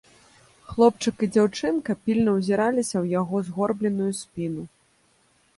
[0.69, 4.63] Хлопчык і дзяўчынка пільна ўзіраліся ў яго згорбленую спіну.